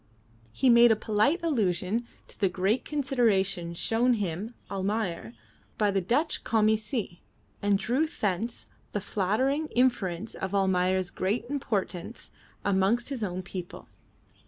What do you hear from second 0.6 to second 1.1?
made a